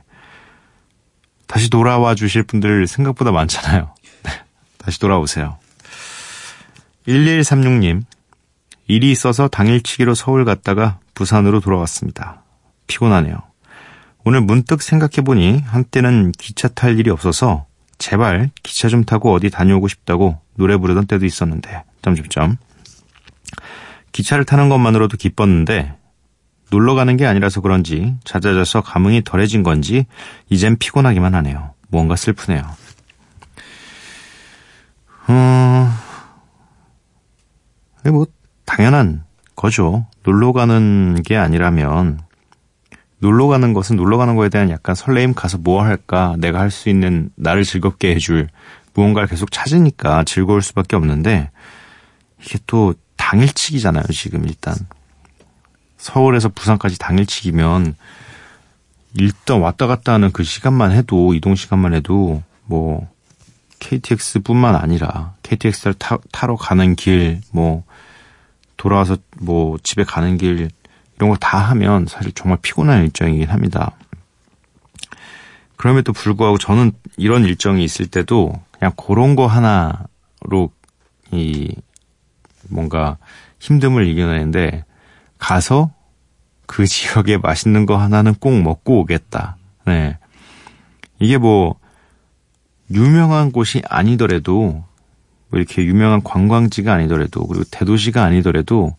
다시 1.46 1.70
돌아와 1.70 2.16
주실 2.16 2.42
분들 2.42 2.88
생각보다 2.88 3.30
많잖아요. 3.30 3.94
네. 4.24 4.30
다시 4.76 4.98
돌아오세요. 4.98 5.56
1136님, 7.06 8.02
일이 8.88 9.10
있어서 9.10 9.48
당일치기로 9.48 10.14
서울 10.14 10.44
갔다가 10.44 10.98
부산으로 11.14 11.60
돌아왔습니다. 11.60 12.42
피곤하네요. 12.86 13.42
오늘 14.24 14.40
문득 14.40 14.82
생각해보니 14.82 15.60
한때는 15.60 16.32
기차 16.32 16.68
탈 16.68 16.98
일이 16.98 17.10
없어서 17.10 17.66
제발 17.98 18.50
기차 18.62 18.88
좀 18.88 19.04
타고 19.04 19.32
어디 19.32 19.50
다녀오고 19.50 19.88
싶다고 19.88 20.40
노래 20.56 20.76
부르던 20.76 21.06
때도 21.06 21.26
있었는데, 21.26 21.84
점점점. 22.02 22.56
기차를 24.12 24.44
타는 24.44 24.68
것만으로도 24.68 25.16
기뻤는데, 25.18 25.94
놀러 26.70 26.94
가는 26.94 27.16
게 27.16 27.26
아니라서 27.26 27.60
그런지 27.60 28.14
잦아져서 28.24 28.82
감흥이 28.82 29.24
덜해진 29.24 29.62
건지 29.62 30.06
이젠 30.48 30.76
피곤하기만 30.76 31.34
하네요. 31.34 31.74
뭔가 31.88 32.16
슬프네요. 32.16 32.62
어, 35.28 35.90
뭐 38.04 38.26
당연한 38.68 39.24
거죠. 39.56 40.06
놀러 40.24 40.52
가는 40.52 41.22
게 41.22 41.36
아니라면 41.36 42.20
놀러 43.18 43.46
가는 43.46 43.72
것은 43.72 43.96
놀러 43.96 44.18
가는 44.18 44.36
거에 44.36 44.50
대한 44.50 44.68
약간 44.68 44.94
설레임 44.94 45.32
가서 45.32 45.56
뭐 45.56 45.82
할까 45.82 46.36
내가 46.38 46.60
할 46.60 46.70
수 46.70 46.90
있는 46.90 47.30
나를 47.34 47.64
즐겁게 47.64 48.14
해줄 48.14 48.48
무언가를 48.92 49.26
계속 49.26 49.50
찾으니까 49.50 50.24
즐거울 50.24 50.60
수밖에 50.60 50.96
없는데 50.96 51.50
이게 52.44 52.58
또 52.66 52.94
당일치기잖아요 53.16 54.04
지금 54.12 54.44
일단 54.46 54.74
서울에서 55.96 56.50
부산까지 56.50 56.98
당일치기면 56.98 57.96
일단 59.14 59.60
왔다 59.60 59.86
갔다 59.86 60.12
하는 60.12 60.30
그 60.30 60.44
시간만 60.44 60.92
해도 60.92 61.32
이동 61.32 61.54
시간만 61.54 61.94
해도 61.94 62.42
뭐 62.66 63.08
KTX뿐만 63.80 64.76
아니라 64.76 65.34
KTX를 65.42 65.94
타, 65.94 66.18
타러 66.30 66.54
가는 66.54 66.94
길 66.94 67.40
뭐 67.50 67.87
돌아와서 68.78 69.18
뭐 69.40 69.76
집에 69.82 70.04
가는 70.04 70.38
길 70.38 70.70
이런 71.16 71.28
걸다 71.28 71.58
하면 71.58 72.06
사실 72.06 72.32
정말 72.32 72.58
피곤한 72.62 73.02
일정이긴 73.04 73.50
합니다. 73.50 73.92
그럼에도 75.76 76.12
불구하고 76.12 76.56
저는 76.58 76.92
이런 77.18 77.44
일정이 77.44 77.84
있을 77.84 78.06
때도 78.06 78.52
그냥 78.72 78.92
그런 78.96 79.36
거 79.36 79.46
하나로 79.46 80.70
이 81.30 81.74
뭔가 82.68 83.18
힘듦을 83.60 84.06
이겨내는데 84.06 84.84
가서 85.38 85.92
그 86.66 86.86
지역에 86.86 87.36
맛있는 87.36 87.84
거 87.84 87.96
하나는 87.96 88.34
꼭 88.34 88.60
먹고 88.60 89.00
오겠다. 89.00 89.56
네. 89.86 90.18
이게 91.18 91.36
뭐 91.36 91.76
유명한 92.90 93.50
곳이 93.52 93.82
아니더라도 93.88 94.52
뭐 94.52 94.87
이렇게 95.52 95.84
유명한 95.84 96.22
관광지가 96.22 96.92
아니더라도 96.92 97.46
그리고 97.46 97.64
대도시가 97.70 98.22
아니더라도 98.22 98.96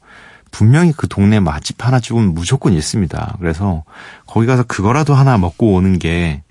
분명히 0.52 0.92
그 0.96 1.08
동네 1.08 1.40
맛집 1.40 1.86
하나쯤은 1.86 2.34
무조건 2.34 2.74
있습니다. 2.74 3.38
그래서 3.40 3.84
거기 4.26 4.48
가서 4.48 4.64
그거라도 4.64 5.14
하나 5.14 5.38
먹고 5.38 5.74
오는 5.74 6.00
게 6.00 6.44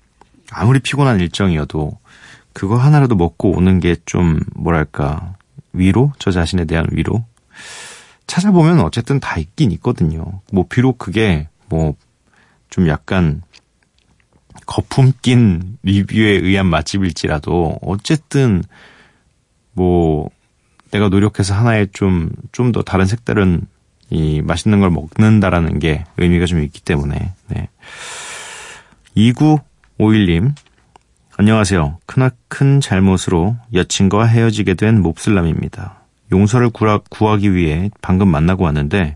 아무리 0.51 0.79
피곤한 0.79 1.19
일정이어도 1.19 1.97
그거 2.53 2.77
하나라도 2.77 3.15
먹고 3.15 3.51
오는 3.51 3.79
게 3.79 3.95
좀 4.05 4.39
뭐랄까 4.55 5.35
위로 5.73 6.13
저 6.17 6.31
자신에 6.31 6.65
대한 6.65 6.87
위로 6.91 7.25
찾아보면 8.27 8.79
어쨌든 8.79 9.19
다 9.19 9.37
있긴 9.37 9.71
있거든요. 9.71 10.41
뭐 10.51 10.65
비록 10.69 10.97
그게 10.97 11.47
뭐 11.67 11.95
좀 12.69 12.87
약간 12.87 13.41
거품 14.65 15.11
낀 15.21 15.77
리뷰에 15.83 16.29
의한 16.29 16.67
맛집일지라도 16.67 17.79
어쨌든 17.81 18.63
뭐 19.79 20.29
내가 20.91 21.07
노력해서 21.07 21.53
하나의 21.53 21.87
좀 21.93 22.29
좀 22.51 22.71
더 22.73 22.81
다른 22.81 23.05
색다른 23.05 23.61
이 24.09 24.41
맛있는 24.41 24.79
걸 24.81 24.89
먹는다라는 24.89 25.79
게 25.79 26.03
의미가 26.17 26.45
좀 26.47 26.61
있기 26.61 26.81
때문에 26.81 27.33
네. 27.47 27.69
2951님 29.15 30.53
안녕하세요. 31.37 31.99
크나큰 32.05 32.81
잘못으로 32.81 33.55
여친과 33.73 34.25
헤어지게 34.25 34.73
된 34.73 35.01
몹슬남입니다. 35.01 36.01
용서를 36.33 36.69
구하기 37.09 37.53
위해 37.53 37.89
방금 38.01 38.27
만나고 38.27 38.65
왔는데 38.65 39.15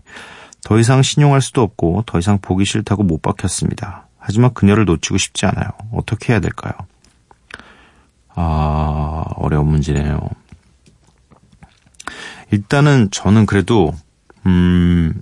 더 0.62 0.78
이상 0.78 1.02
신용할 1.02 1.42
수도 1.42 1.60
없고 1.60 2.04
더 2.06 2.18
이상 2.18 2.38
보기 2.40 2.64
싫다고 2.64 3.02
못 3.02 3.20
박혔습니다. 3.20 4.08
하지만 4.18 4.54
그녀를 4.54 4.86
놓치고 4.86 5.18
싶지 5.18 5.44
않아요. 5.44 5.68
어떻게 5.92 6.32
해야 6.32 6.40
될까요? 6.40 6.72
아, 8.34 9.24
어려운 9.36 9.68
문제네요. 9.68 10.18
일단은 12.54 13.08
저는 13.10 13.46
그래도, 13.46 13.92
음, 14.46 15.20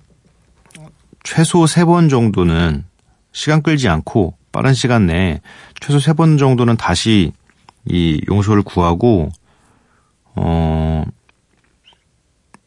최소 1.25 1.67
세 1.67 1.85
번 1.85 2.09
정도는 2.09 2.85
시간 3.33 3.63
끌지 3.63 3.89
않고 3.89 4.37
빠른 4.53 4.75
시간 4.75 5.07
내에 5.07 5.41
최소 5.81 5.99
세 5.99 6.13
번 6.13 6.37
정도는 6.37 6.77
다시 6.77 7.33
이 7.87 8.21
용서를 8.29 8.63
구하고, 8.63 9.31
어, 10.35 11.05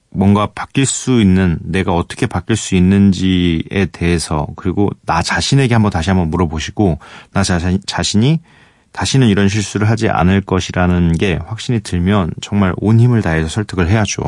뭔가 0.09 0.47
바뀔 0.47 0.85
수 0.85 1.21
있는 1.21 1.59
내가 1.61 1.93
어떻게 1.93 2.25
바뀔 2.25 2.55
수 2.55 2.75
있는지에 2.75 3.87
대해서 3.91 4.47
그리고 4.55 4.89
나 5.05 5.21
자신에게 5.21 5.73
한번 5.75 5.91
다시 5.91 6.09
한번 6.09 6.29
물어보시고 6.29 6.97
나 7.33 7.43
자신, 7.43 7.79
자신이 7.85 8.39
다시는 8.95 9.27
이런 9.27 9.49
실수를 9.49 9.89
하지 9.89 10.07
않을 10.07 10.39
것이라는 10.39 11.17
게 11.17 11.37
확신이 11.45 11.81
들면 11.81 12.31
정말 12.41 12.73
온 12.77 12.97
힘을 12.97 13.21
다해서 13.21 13.49
설득을 13.49 13.89
해야죠. 13.89 14.23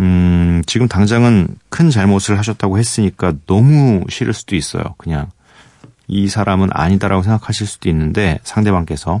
음, 0.00 0.62
지금 0.66 0.88
당장은 0.88 1.48
큰 1.68 1.90
잘못을 1.90 2.38
하셨다고 2.38 2.78
했으니까 2.78 3.34
너무 3.46 4.04
싫을 4.08 4.32
수도 4.32 4.56
있어요. 4.56 4.82
그냥 4.96 5.30
이 6.08 6.28
사람은 6.28 6.70
아니다라고 6.72 7.22
생각하실 7.22 7.66
수도 7.66 7.90
있는데 7.90 8.38
상대방께서 8.42 9.20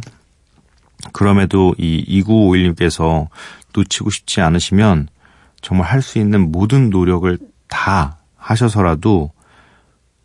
그럼에도 1.12 1.74
이 1.76 2.22
2951님께서 2.22 3.28
놓치고 3.74 4.08
싶지 4.08 4.40
않으시면 4.40 5.08
정말 5.60 5.88
할 5.88 6.00
수 6.00 6.18
있는 6.18 6.50
모든 6.50 6.88
노력을 6.88 7.38
다 7.68 8.16
하셔서라도 8.36 9.30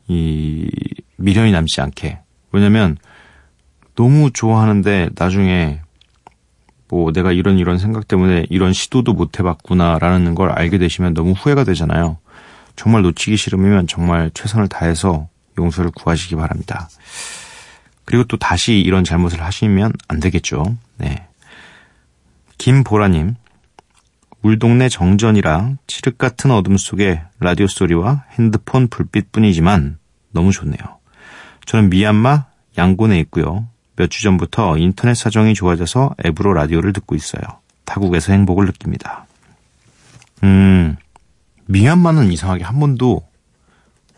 이 0.07 0.69
미련이 1.17 1.51
남지 1.51 1.81
않게. 1.81 2.19
왜냐면 2.53 2.97
너무 3.97 4.29
좋아하는데 4.31 5.09
나중에 5.15 5.81
뭐 6.87 7.11
내가 7.11 7.31
이런 7.31 7.57
이런 7.57 7.79
생각 7.79 8.07
때문에 8.07 8.45
이런 8.49 8.71
시도도 8.71 9.13
못 9.13 9.39
해봤구나라는 9.39 10.35
걸 10.35 10.51
알게 10.51 10.77
되시면 10.77 11.15
너무 11.15 11.31
후회가 11.31 11.63
되잖아요. 11.65 12.17
정말 12.75 13.01
놓치기 13.01 13.35
싫으면 13.35 13.87
정말 13.87 14.29
최선을 14.33 14.67
다해서 14.67 15.27
용서를 15.57 15.91
구하시기 15.91 16.35
바랍니다. 16.35 16.87
그리고 18.05 18.23
또 18.25 18.37
다시 18.37 18.79
이런 18.79 19.03
잘못을 19.03 19.41
하시면 19.41 19.91
안 20.07 20.19
되겠죠. 20.19 20.77
네. 20.97 21.27
김보라님, 22.59 23.35
울 24.43 24.59
동네 24.59 24.89
정전이라 24.89 25.71
칠흑 25.87 26.19
같은 26.19 26.51
어둠 26.51 26.77
속에 26.77 27.21
라디오 27.39 27.65
소리와 27.65 28.25
핸드폰 28.33 28.87
불빛뿐이지만 28.89 29.97
너무 30.31 30.51
좋네요. 30.51 30.77
저는 31.65 31.89
미얀마 31.89 32.45
양곤에 32.77 33.19
있고요. 33.21 33.67
몇 33.97 34.09
주 34.09 34.21
전부터 34.21 34.77
인터넷 34.77 35.15
사정이 35.15 35.53
좋아져서 35.53 36.15
앱으로 36.25 36.53
라디오를 36.53 36.93
듣고 36.93 37.15
있어요. 37.15 37.41
타국에서 37.85 38.31
행복을 38.31 38.65
느낍니다. 38.67 39.25
음, 40.43 40.95
미얀마는 41.65 42.31
이상하게 42.31 42.63
한 42.63 42.79
번도 42.79 43.27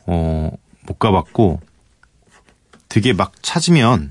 어, 0.06 0.52
못 0.86 1.00
가봤고 1.00 1.62
되게 2.90 3.14
막 3.14 3.32
찾으면 3.42 4.10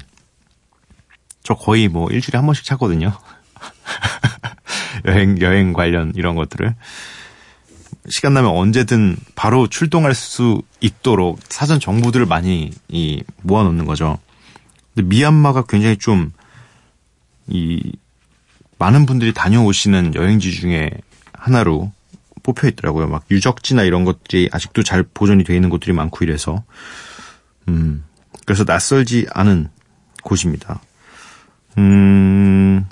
저 1.42 1.54
거의 1.54 1.88
뭐 1.88 2.10
일주일에 2.10 2.38
한 2.38 2.46
번씩 2.46 2.64
찾거든요. 2.64 3.12
여행, 5.06 5.40
여행 5.40 5.72
관련 5.72 6.12
이런 6.14 6.34
것들을. 6.34 6.74
시간 8.08 8.32
나면 8.32 8.50
언제든 8.52 9.16
바로 9.34 9.66
출동할 9.66 10.14
수 10.14 10.62
있도록 10.80 11.40
사전 11.48 11.78
정보들을 11.78 12.24
많이 12.26 12.70
이 12.88 13.22
모아놓는 13.42 13.84
거죠. 13.84 14.18
근데 14.98 15.08
미얀마가 15.08 15.64
굉장히 15.66 15.96
좀 15.96 16.32
이 17.48 17.92
많은 18.78 19.06
분들이 19.06 19.32
다녀오시는 19.32 20.14
여행지 20.14 20.52
중에 20.52 20.90
하나로 21.32 21.90
뽑혀 22.42 22.68
있더라고요. 22.68 23.08
막 23.08 23.24
유적지나 23.30 23.82
이런 23.82 24.04
것들이 24.04 24.48
아직도 24.52 24.82
잘 24.82 25.02
보존이 25.02 25.44
되어 25.44 25.56
있는 25.56 25.70
곳들이 25.70 25.92
많고 25.92 26.24
이래서 26.24 26.62
음 27.68 28.04
그래서 28.46 28.64
낯설지 28.66 29.26
않은 29.32 29.68
곳입니다. 30.22 30.80
음 31.78 32.86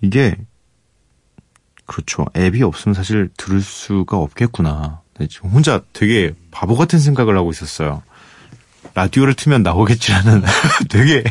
이게 0.00 0.36
그렇죠. 1.86 2.26
앱이 2.36 2.62
없으면 2.62 2.94
사실 2.94 3.30
들을 3.36 3.60
수가 3.60 4.18
없겠구나. 4.18 5.00
네, 5.18 5.28
혼자 5.42 5.82
되게 5.92 6.34
바보 6.50 6.76
같은 6.76 6.98
생각을 6.98 7.36
하고 7.36 7.50
있었어요. 7.50 8.02
라디오를 8.96 9.34
틀면 9.34 9.62
나오겠지라는 9.62 10.42
되게 10.88 11.22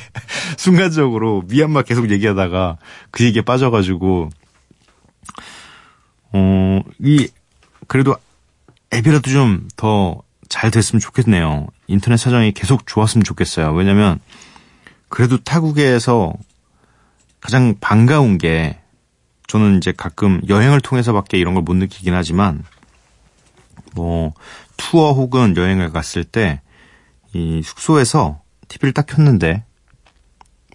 순간적으로 0.56 1.44
미얀마 1.48 1.82
계속 1.82 2.12
얘기하다가 2.12 2.78
그 3.10 3.24
얘기에 3.24 3.42
빠져가지고 3.42 4.30
어, 6.32 6.80
이 7.00 7.28
그래도 7.88 8.16
앱이라도 8.94 9.32
좀 9.32 9.68
더 9.76 10.26
잘 10.48 10.70
됐으면 10.72 11.00
좋겠네요. 11.00 11.68
인터넷 11.88 12.18
사정이 12.18 12.52
계속 12.52 12.86
좋았으면 12.86 13.24
좋겠어요. 13.24 13.74
왜냐면 13.74 14.20
그래도 15.10 15.38
타국에서 15.38 16.34
가장 17.42 17.76
반가운 17.82 18.38
게 18.38 18.80
저는 19.48 19.78
이제 19.78 19.92
가끔 19.92 20.42
여행을 20.48 20.82
통해서밖에 20.82 21.38
이런 21.38 21.56
걸 21.56 21.64
못 21.64 21.74
느끼긴 21.76 22.14
하지만 22.14 22.64
뭐 23.96 24.34
투어 24.78 25.14
혹은 25.14 25.58
여행을 25.58 25.92
갔을 25.92 26.24
때 26.24 26.62
이 27.36 27.62
숙소에서 27.62 28.42
TV를 28.70 28.94
딱 28.94 29.06
켰는데 29.06 29.66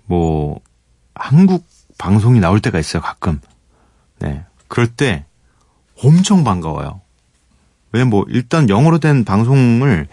뭐 0.04 0.60
한국 1.14 1.66
방송이 1.98 2.38
나올 2.38 2.60
때가 2.60 2.78
있어요 2.78 3.02
가끔 3.02 3.40
네 4.18 4.44
그럴 4.68 4.86
때 4.86 5.24
엄청 6.02 6.44
반가워요 6.44 7.00
왜냐면 7.92 8.10
뭐 8.10 8.24
일단 8.28 8.68
영어로 8.68 8.98
된 8.98 9.24
방송을 9.24 10.06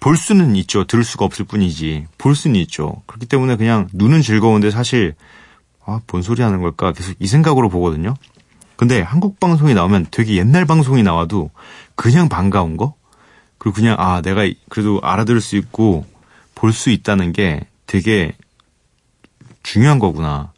볼 0.00 0.16
수는 0.16 0.54
있죠 0.56 0.84
들을 0.84 1.02
수가 1.02 1.24
없을 1.24 1.44
뿐이지 1.44 2.06
볼 2.16 2.36
수는 2.36 2.60
있죠 2.60 3.02
그렇기 3.06 3.26
때문에 3.26 3.56
그냥 3.56 3.88
눈은 3.92 4.22
즐거운데 4.22 4.70
사실 4.70 5.16
아, 5.88 6.02
뭔 6.06 6.22
소리 6.22 6.42
하는 6.42 6.60
걸까? 6.60 6.92
계속 6.92 7.14
이 7.18 7.26
생각으로 7.26 7.70
보거든요. 7.70 8.14
근데 8.76 9.00
한국 9.00 9.40
방송이 9.40 9.72
나오면 9.72 10.08
되게 10.10 10.36
옛날 10.36 10.66
방송이 10.66 11.02
나와도 11.02 11.50
그냥 11.94 12.28
반가운 12.28 12.76
거? 12.76 12.94
그리고 13.68 13.72
그냥, 13.74 13.96
아, 13.98 14.22
내가 14.22 14.48
그래도 14.70 14.98
알아들을 15.02 15.40
수 15.42 15.56
있고 15.56 16.06
볼 16.54 16.72
수 16.72 16.90
있다는 16.90 17.32
게 17.32 17.66
되게 17.86 18.32
중요한 19.62 19.98
거구나. 19.98 20.52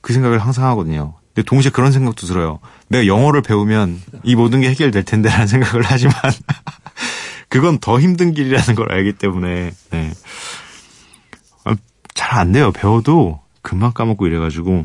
그 0.00 0.12
생각을 0.12 0.38
항상 0.40 0.64
하거든요. 0.66 1.14
근데 1.34 1.46
동시에 1.46 1.70
그런 1.70 1.92
생각도 1.92 2.26
들어요. 2.26 2.58
내가 2.88 3.06
영어를 3.06 3.42
배우면 3.42 4.00
이 4.24 4.34
모든 4.34 4.60
게 4.60 4.70
해결될 4.70 5.04
텐데라는 5.04 5.46
생각을 5.48 5.84
하지만 5.84 6.14
그건 7.48 7.78
더 7.78 8.00
힘든 8.00 8.34
길이라는 8.34 8.74
걸 8.74 8.90
알기 8.92 9.12
때문에 9.14 9.70
네. 9.90 10.12
아, 11.64 11.76
잘안 12.14 12.52
돼요. 12.52 12.72
배워도 12.72 13.40
금방 13.62 13.92
까먹고 13.92 14.26
이래가지고 14.26 14.84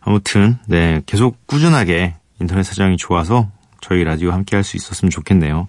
아무튼 0.00 0.58
네 0.66 1.02
계속 1.06 1.46
꾸준하게 1.46 2.16
인터넷 2.40 2.64
사정이 2.64 2.96
좋아서 2.96 3.48
저희 3.82 4.04
라디오 4.04 4.30
함께 4.32 4.56
할 4.56 4.64
수 4.64 4.76
있었으면 4.78 5.10
좋겠네요. 5.10 5.68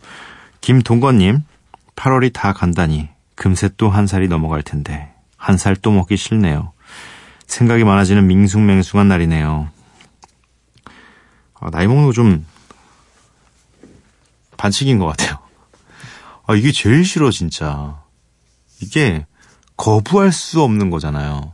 김동건님 0.62 1.42
8월이 1.98 2.32
다 2.32 2.54
간다니 2.54 3.10
금세 3.36 3.70
또 3.76 3.90
한 3.90 4.08
살이 4.08 4.28
넘어갈 4.30 4.62
텐데 4.62 5.12
한 5.36 5.58
살 5.58 5.76
또 5.76 5.92
먹기 5.92 6.16
싫네요. 6.16 6.72
생각이 7.48 7.84
많아지는 7.84 8.26
밍숭맹숭한 8.28 9.08
날이네요. 9.10 9.70
아, 11.60 11.70
나이 11.72 11.88
먹는 11.88 12.06
거 12.06 12.12
좀 12.14 12.46
반칙인 14.58 15.00
것 15.00 15.06
같아요. 15.08 15.40
아, 16.48 16.56
이게 16.56 16.72
제일 16.72 17.04
싫어, 17.04 17.32
진짜. 17.32 18.02
이게 18.82 19.26
거부할 19.76 20.32
수 20.32 20.62
없는 20.62 20.90
거잖아요. 20.90 21.54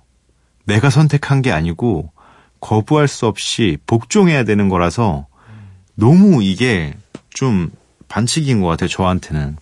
내가 0.65 0.89
선택한 0.91 1.41
게 1.41 1.51
아니고 1.51 2.11
거부할 2.59 3.07
수 3.07 3.25
없이 3.25 3.77
복종해야 3.87 4.43
되는 4.43 4.69
거라서 4.69 5.25
너무 5.99 6.41
이게 6.41 6.95
좀 7.29 7.69
반칙인 8.07 8.61
것 8.61 8.67
같아요, 8.67 8.87
저한테는. 8.87 9.57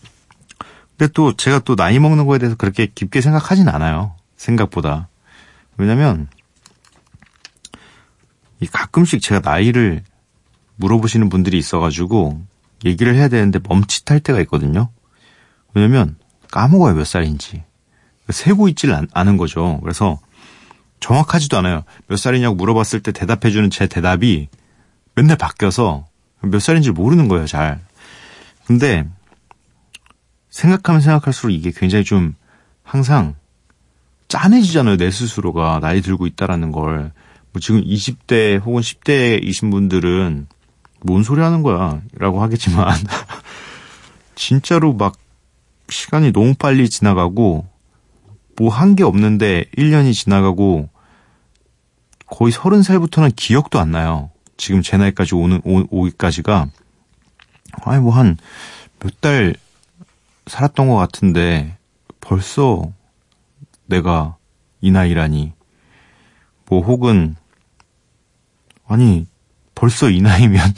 근데 0.95 1.11
또 1.13 1.35
제가 1.35 1.59
또 1.59 1.75
나이 1.75 1.99
먹는 1.99 2.25
거에 2.25 2.37
대해서 2.37 2.55
그렇게 2.55 2.85
깊게 2.85 3.21
생각하진 3.21 3.67
않아요. 3.67 4.15
생각보다. 4.37 5.09
왜냐면, 5.77 6.27
이 8.59 8.67
가끔씩 8.67 9.21
제가 9.21 9.41
나이를 9.47 10.03
물어보시는 10.75 11.29
분들이 11.29 11.57
있어가지고 11.57 12.41
얘기를 12.85 13.15
해야 13.15 13.27
되는데 13.27 13.59
멈칫할 13.67 14.19
때가 14.19 14.39
있거든요. 14.41 14.89
왜냐면 15.73 16.17
까먹어요, 16.51 16.95
몇 16.95 17.05
살인지. 17.05 17.63
세고 18.29 18.67
있질 18.69 18.93
않, 18.93 19.07
않은 19.11 19.37
거죠. 19.37 19.79
그래서 19.81 20.19
정확하지도 20.99 21.57
않아요. 21.59 21.83
몇 22.07 22.17
살이냐고 22.17 22.55
물어봤을 22.55 23.01
때 23.01 23.11
대답해주는 23.11 23.69
제 23.69 23.87
대답이 23.87 24.49
맨날 25.15 25.37
바뀌어서 25.37 26.06
몇 26.41 26.59
살인지 26.59 26.91
모르는 26.91 27.27
거예요, 27.27 27.45
잘. 27.47 27.79
근데 28.65 29.07
생각하면 30.49 31.01
생각할수록 31.01 31.53
이게 31.53 31.71
굉장히 31.71 32.03
좀 32.03 32.35
항상 32.83 33.35
짠해지잖아요, 34.27 34.97
내 34.97 35.09
스스로가 35.11 35.79
나이 35.81 36.01
들고 36.01 36.27
있다라는 36.27 36.71
걸. 36.71 37.11
뭐 37.53 37.59
지금 37.61 37.81
20대 37.83 38.61
혹은 38.61 38.81
10대이신 38.81 39.71
분들은 39.71 40.47
뭔 41.01 41.23
소리 41.23 41.41
하는 41.41 41.63
거야? 41.63 42.01
라고 42.17 42.41
하겠지만, 42.41 42.93
진짜로 44.35 44.93
막 44.93 45.15
시간이 45.89 46.33
너무 46.33 46.53
빨리 46.55 46.89
지나가고, 46.89 47.67
뭐 48.57 48.69
한 48.69 48.95
게 48.95 49.03
없는데 49.03 49.65
1년이 49.77 50.13
지나가고, 50.13 50.89
거의 52.25 52.51
30살부터는 52.51 53.33
기억도 53.35 53.79
안 53.79 53.91
나요. 53.91 54.31
지금 54.57 54.81
제 54.81 54.97
나이까지 54.97 55.35
오는, 55.35 55.61
오, 55.63 55.83
오기까지가. 55.89 56.67
아니, 57.83 58.01
뭐 58.01 58.13
한 58.13 58.37
몇 58.99 59.21
달 59.21 59.55
살았던 60.47 60.87
것 60.87 60.95
같은데, 60.95 61.77
벌써 62.21 62.91
내가 63.85 64.35
이 64.81 64.91
나이라니. 64.91 65.53
뭐 66.65 66.81
혹은, 66.81 67.35
아니, 68.87 69.27
벌써 69.75 70.09
이 70.09 70.21
나이면, 70.21 70.59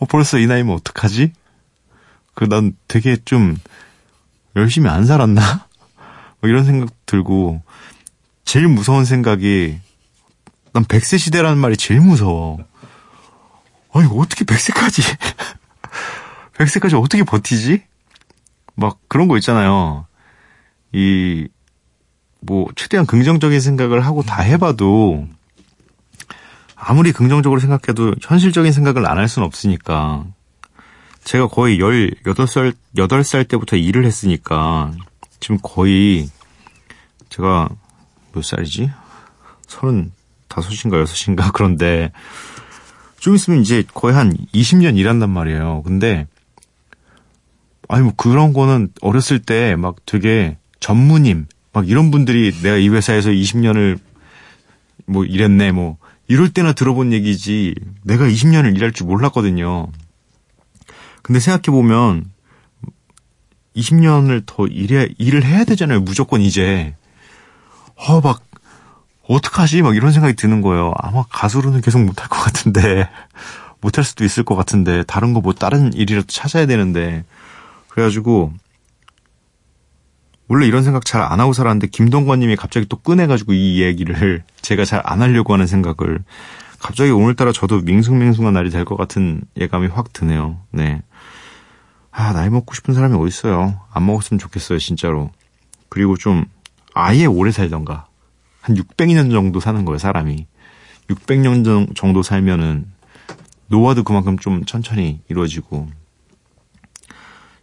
어, 0.00 0.06
벌써 0.06 0.38
이 0.38 0.46
나이면 0.46 0.74
어떡하지? 0.76 1.32
그, 2.34 2.44
난 2.48 2.76
되게 2.88 3.16
좀, 3.24 3.56
열심히 4.56 4.88
안 4.90 5.06
살았나? 5.06 5.40
뭐 6.40 6.50
이런 6.50 6.64
생각 6.64 6.90
들고, 7.06 7.62
제일 8.44 8.68
무서운 8.68 9.04
생각이, 9.04 9.78
난 10.72 10.84
100세 10.84 11.18
시대라는 11.18 11.58
말이 11.58 11.76
제일 11.76 12.00
무서워. 12.00 12.58
아니, 13.92 14.08
어떻게 14.12 14.44
100세까지, 14.44 15.18
100세까지 16.54 16.94
어떻게 17.02 17.24
버티지? 17.24 17.82
막 18.74 18.98
그런 19.08 19.28
거 19.28 19.36
있잖아요. 19.38 20.06
이, 20.92 21.48
뭐, 22.40 22.66
최대한 22.76 23.06
긍정적인 23.06 23.60
생각을 23.60 24.04
하고 24.06 24.22
다 24.22 24.42
해봐도, 24.42 25.26
아무리 26.76 27.12
긍정적으로 27.12 27.60
생각해도 27.60 28.14
현실적인 28.22 28.72
생각을 28.72 29.06
안 29.06 29.18
할 29.18 29.28
수는 29.28 29.46
없으니까. 29.46 30.24
제가 31.24 31.48
거의 31.48 31.78
18살, 31.78 32.74
8살 32.96 33.48
때부터 33.48 33.76
일을 33.76 34.04
했으니까, 34.04 34.92
지금 35.40 35.58
거의, 35.62 36.28
제가 37.30 37.68
몇 38.32 38.44
살이지? 38.44 38.90
35인가 40.48 41.04
6인가? 41.04 41.50
그런데, 41.54 42.10
좀 43.18 43.34
있으면 43.34 43.60
이제 43.60 43.84
거의 43.94 44.14
한 44.14 44.32
20년 44.54 44.96
일한단 44.96 45.30
말이에요. 45.30 45.82
근데, 45.84 46.26
아니, 47.88 48.02
뭐 48.04 48.12
그런 48.16 48.52
거는 48.52 48.88
어렸을 49.00 49.38
때 49.40 49.76
막 49.76 49.96
되게 50.06 50.58
전무님, 50.80 51.46
막 51.72 51.88
이런 51.88 52.10
분들이 52.10 52.52
내가 52.62 52.76
이 52.76 52.88
회사에서 52.88 53.30
20년을 53.30 53.98
뭐 55.06 55.24
일했네, 55.24 55.72
뭐, 55.72 55.96
이럴 56.28 56.52
때나 56.52 56.72
들어본 56.74 57.12
얘기지, 57.14 57.74
내가 58.04 58.26
20년을 58.26 58.76
일할 58.76 58.92
줄 58.92 59.06
몰랐거든요. 59.06 59.88
근데 61.22 61.40
생각해 61.40 61.74
보면, 61.74 62.30
20년을 63.74 64.42
더 64.44 64.66
일해, 64.66 65.08
일을 65.18 65.44
해야 65.44 65.64
되잖아요, 65.64 66.00
무조건 66.00 66.40
이제. 66.42 66.94
어, 67.96 68.20
막, 68.20 68.42
어떡하지? 69.28 69.82
막 69.82 69.94
이런 69.96 70.12
생각이 70.12 70.34
드는 70.34 70.62
거예요. 70.62 70.92
아마 70.96 71.22
가수로는 71.30 71.80
계속 71.82 72.00
못할 72.02 72.28
것 72.28 72.38
같은데, 72.38 73.08
못할 73.80 74.04
수도 74.04 74.24
있을 74.24 74.42
것 74.44 74.56
같은데, 74.56 75.04
다른 75.04 75.34
거 75.34 75.40
뭐 75.40 75.52
다른 75.52 75.92
일이라도 75.92 76.26
찾아야 76.28 76.66
되는데, 76.66 77.24
그래가지고, 77.88 78.52
원래 80.48 80.66
이런 80.66 80.82
생각 80.82 81.04
잘 81.04 81.20
안 81.22 81.40
하고 81.40 81.52
살았는데 81.52 81.88
김동관님이 81.88 82.56
갑자기 82.56 82.86
또 82.88 82.96
꺼내가지고 82.96 83.52
이 83.52 83.82
얘기를 83.82 84.42
제가 84.62 84.86
잘 84.86 85.02
안 85.04 85.20
하려고 85.20 85.52
하는 85.52 85.66
생각을 85.66 86.20
갑자기 86.80 87.10
오늘따라 87.10 87.52
저도 87.52 87.82
밍숭맹숭한 87.82 88.54
날이 88.54 88.70
될 88.70 88.86
것 88.86 88.96
같은 88.96 89.42
예감이 89.60 89.88
확 89.88 90.12
드네요. 90.14 90.58
네. 90.70 91.02
아 92.10 92.32
나이 92.32 92.48
먹고 92.48 92.74
싶은 92.74 92.94
사람이 92.94 93.14
어딨어요. 93.18 93.78
안 93.92 94.06
먹었으면 94.06 94.38
좋겠어요 94.38 94.78
진짜로. 94.78 95.30
그리고 95.90 96.16
좀 96.16 96.46
아예 96.94 97.26
오래 97.26 97.52
살던가 97.52 98.06
한 98.68 98.76
600년 98.76 99.30
정도 99.32 99.60
사는 99.60 99.84
거예요 99.84 99.98
사람이. 99.98 100.46
600년 101.08 101.96
정도 101.96 102.22
살면은 102.22 102.86
노화도 103.68 104.04
그만큼 104.04 104.38
좀 104.38 104.64
천천히 104.66 105.22
이루어지고 105.28 105.88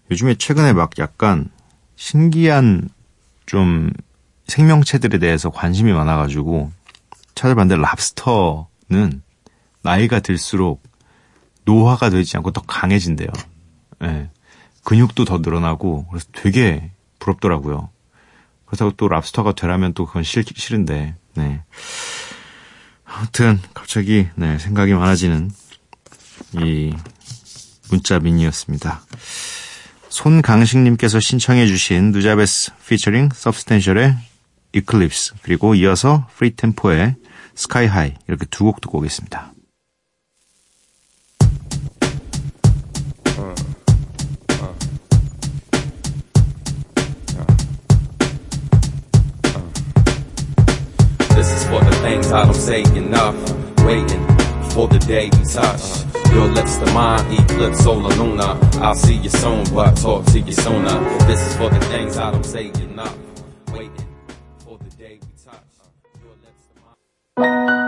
요즘에 0.10 0.36
최근에 0.36 0.74
막 0.74 0.98
약간 0.98 1.50
신기한 1.96 2.89
좀 3.46 3.91
생명체들에 4.48 5.20
대해서 5.20 5.52
관심이 5.52 5.94
많아가지고 5.94 6.72
찾아봤는데 7.36 7.82
랍스터는 7.82 9.22
나이가 9.84 10.20
들수록 10.20 10.82
노화가 11.65 12.10
되지 12.10 12.38
않고 12.38 12.52
더 12.52 12.62
강해진대요. 12.62 13.30
네. 14.00 14.30
근육도 14.84 15.26
더 15.26 15.39
늘어나고 15.39 16.08
그래서 16.08 16.28
되게 16.32 16.91
부럽더라고요. 17.20 17.89
그렇다고 18.65 18.91
또 18.91 19.08
랍스터가 19.08 19.54
되라면 19.54 19.93
또 19.93 20.06
그건 20.06 20.23
싫, 20.23 20.43
싫은데 20.43 21.15
네. 21.36 21.62
아무튼 23.06 23.60
갑자기 23.73 24.28
네, 24.36 24.58
생각이 24.58 24.93
많아지는 24.93 25.51
이 26.54 26.93
문자 27.89 28.19
미니였습니다. 28.19 29.01
손강식님께서 30.10 31.19
신청해주신 31.19 32.12
누자베스 32.12 32.71
피처링 32.88 33.30
서브스텐셜의 33.34 34.15
Eclipse 34.74 35.36
그리고 35.41 35.75
이어서 35.75 36.28
프리템포의 36.36 37.15
Sky 37.56 37.80
High 37.80 38.13
이렇게 38.28 38.45
두 38.45 38.65
곡 38.65 38.82
듣고 38.82 38.97
오겠습니다. 38.99 39.54
For 52.36 52.41
the 52.41 52.41
I 52.41 52.45
don't 52.45 52.54
say 52.54 52.84
enough. 52.98 53.36
Waiting 53.86 54.26
for 54.71 54.88
the 54.88 55.00
day 55.00 55.30
we 55.30 55.45
touch. 55.45 56.34
Your 56.34 56.48
lips 56.48 56.78
to 56.78 56.86
mine, 56.93 57.32
eclipse 57.34 57.84
solar 57.84 58.13
luna. 58.15 58.60
I'll 58.82 58.95
see 58.95 59.15
you 59.15 59.30
soon, 59.30 59.63
but 59.74 59.95
talk 59.95 60.26
to 60.26 60.39
you 60.39 60.52
sooner. 60.52 61.00
This 61.28 61.39
is 61.41 61.56
for 61.56 61.69
the 61.69 61.80
things 61.86 62.17
I 62.17 62.32
don't 62.32 62.45
say 62.45 62.67
enough. 62.67 63.17
Waiting 63.71 64.08
for 64.60 64.78
the 64.78 64.89
day 64.98 65.19
we 65.21 65.43
touch. 65.43 65.62
Your 66.24 66.34
lips 66.43 66.67
to 66.74 67.41
mine. 67.41 67.85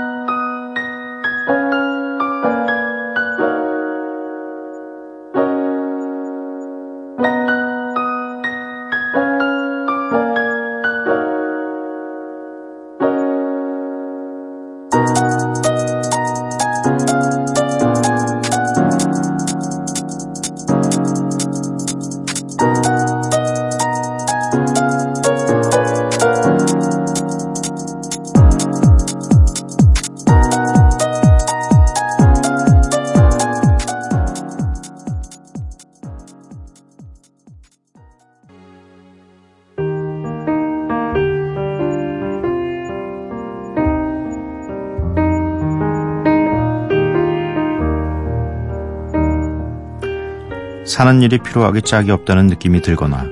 사는 50.97 51.21
일이 51.21 51.37
필요하기 51.37 51.83
짝이 51.83 52.09
없다는 52.09 52.47
느낌이 52.47 52.81
들거나 52.81 53.27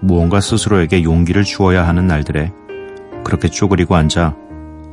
무언가 0.00 0.40
스스로에게 0.40 1.02
용기를 1.02 1.44
주어야 1.44 1.86
하는 1.86 2.06
날들에 2.06 2.50
그렇게 3.24 3.48
쪼그리고 3.48 3.94
앉아 3.94 4.34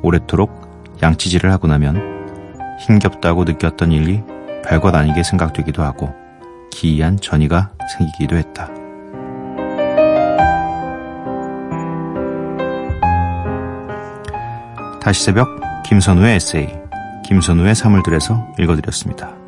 오랫도록 0.04 0.98
양치질을 1.02 1.54
하고 1.54 1.68
나면 1.68 2.28
힘겹다고 2.82 3.46
느꼈던 3.46 3.94
일이 3.94 4.22
별것 4.66 4.94
아니게 4.94 5.24
생각되기도 5.24 5.84
하고 5.84 6.14
기이한 6.70 7.18
전이가 7.18 7.72
생기기도 7.98 8.36
했다. 8.36 8.70
다시 15.02 15.24
새벽 15.24 15.48
김선우의 15.86 16.36
에세이 16.36 16.68
김선우의 17.26 17.74
들여서 18.04 18.46
읽어드렸습니다. 18.60 19.45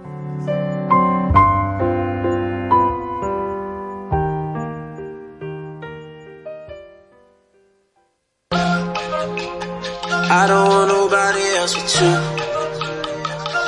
I 10.27 10.47
don't 10.49 10.69
want 10.69 10.89
nobody 10.89 11.45
else 11.59 11.75
with 11.77 12.01
you. 12.01 12.15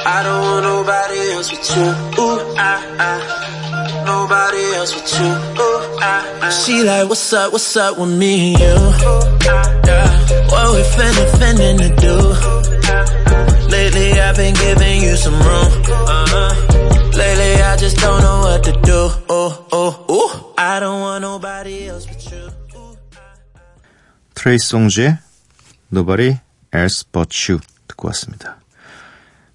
I 0.07 0.23
don't 0.23 0.43
want 0.43 0.64
nobody 0.64 1.21
else 1.33 1.51
with 1.51 1.77
you. 1.77 1.88
Ooh, 2.23 2.38
I, 2.59 2.75
I, 2.99 4.05
nobody 4.05 4.62
else 4.77 4.95
with 4.95 5.11
you. 5.19 5.31
Ooh, 5.62 5.99
I, 6.01 6.40
I. 6.43 6.51
She 6.51 6.83
like, 6.83 7.09
what's 7.09 7.33
up, 7.33 7.53
what's 7.53 7.77
up 7.77 7.99
with 7.99 8.11
me 8.19 8.55
and 8.55 8.61
you? 8.61 8.75
Yeah. 9.47 10.09
What 10.51 10.75
we 10.75 10.83
finna, 10.95 11.25
finna 11.38 11.79
to 11.79 11.88
do? 12.03 12.17
Lately 13.71 14.12
I've 14.21 14.37
been 14.37 14.55
giving 14.55 15.03
you 15.03 15.17
some 15.17 15.35
room. 15.35 15.69
Uh-huh. 15.87 17.17
Lately 17.17 17.62
I 17.62 17.77
just 17.77 17.97
don't 17.99 18.21
know 18.21 18.40
what 18.40 18.64
to 18.64 18.73
do. 18.73 19.09
Oh, 19.29 19.67
oh, 19.73 20.05
ooh. 20.11 20.55
I 20.59 20.81
don't 20.81 21.01
want 21.01 21.23
nobody 21.23 21.88
else 21.88 22.07
but 22.07 22.33
you. 22.33 22.51
트레이스 24.35 24.69
송즈의 24.69 25.19
Nobody 25.90 26.37
Else 26.74 27.06
But 27.12 27.52
You 27.52 27.62
듣고 27.88 28.08
왔습니다. 28.10 28.58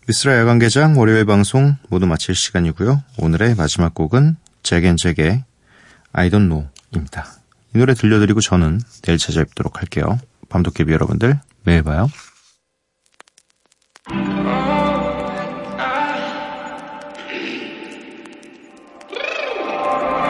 미스라 0.06 0.38
야간 0.38 0.58
개장 0.58 0.98
월요일 0.98 1.24
방송 1.24 1.76
모두 1.88 2.06
마칠 2.06 2.34
시간이고요. 2.34 3.02
오늘의 3.18 3.54
마지막 3.54 3.94
곡은 3.94 4.36
잭앤잭의 4.62 5.44
I 6.12 6.30
Don't 6.30 6.48
Know입니다. 6.48 7.26
이 7.74 7.78
노래 7.78 7.94
들려드리고 7.94 8.40
저는 8.40 8.80
내일 9.02 9.18
찾아뵙도록 9.18 9.80
할게요. 9.80 10.18
밤도깨비 10.48 10.92
여러분들 10.92 11.40
매일 11.64 11.82
봐요. 11.82 12.08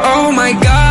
Oh 0.07 0.33
my 0.33 0.53
god. 0.53 0.84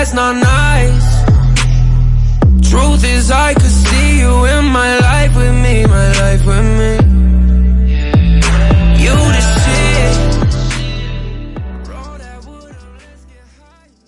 last 0.00 0.14
night 0.14 0.49